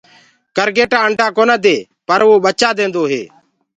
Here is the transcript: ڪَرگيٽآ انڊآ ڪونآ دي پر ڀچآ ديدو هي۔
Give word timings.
ڪَرگيٽآ 0.55 0.97
انڊآ 1.05 1.27
ڪونآ 1.37 1.55
دي 1.65 1.77
پر 2.07 2.19
ڀچآ 2.43 2.69
ديدو 2.77 3.03
هي۔ 3.11 3.23